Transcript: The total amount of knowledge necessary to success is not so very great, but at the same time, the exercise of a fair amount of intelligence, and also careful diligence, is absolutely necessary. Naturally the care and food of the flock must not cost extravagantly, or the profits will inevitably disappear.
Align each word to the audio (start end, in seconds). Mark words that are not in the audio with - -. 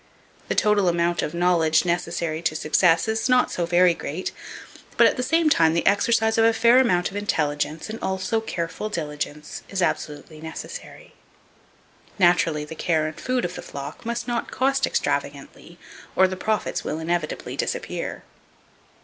The 0.47 0.55
total 0.55 0.87
amount 0.89 1.21
of 1.21 1.35
knowledge 1.35 1.85
necessary 1.85 2.41
to 2.41 2.55
success 2.55 3.07
is 3.07 3.29
not 3.29 3.51
so 3.51 3.67
very 3.67 3.93
great, 3.93 4.31
but 4.97 5.05
at 5.05 5.15
the 5.15 5.21
same 5.21 5.47
time, 5.47 5.75
the 5.75 5.85
exercise 5.85 6.39
of 6.39 6.43
a 6.45 6.53
fair 6.53 6.79
amount 6.79 7.11
of 7.11 7.15
intelligence, 7.15 7.87
and 7.87 7.99
also 8.01 8.41
careful 8.41 8.89
diligence, 8.89 9.61
is 9.69 9.79
absolutely 9.83 10.41
necessary. 10.41 11.13
Naturally 12.17 12.65
the 12.65 12.73
care 12.73 13.05
and 13.05 13.19
food 13.21 13.45
of 13.45 13.53
the 13.53 13.61
flock 13.61 14.03
must 14.03 14.27
not 14.27 14.49
cost 14.49 14.87
extravagantly, 14.87 15.77
or 16.15 16.27
the 16.27 16.35
profits 16.35 16.83
will 16.83 16.97
inevitably 16.97 17.55
disappear. 17.55 18.23